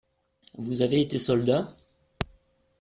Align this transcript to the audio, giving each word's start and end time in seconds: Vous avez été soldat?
Vous 0.57 0.81
avez 0.81 0.99
été 0.99 1.19
soldat? 1.19 1.75